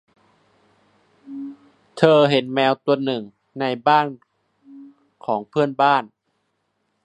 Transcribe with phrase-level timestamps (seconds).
[1.97, 3.23] เธอเห็นแมวตัวหนึ่ง
[3.59, 4.07] ในบ้าน
[5.25, 6.03] ของเพื่อนบ้าน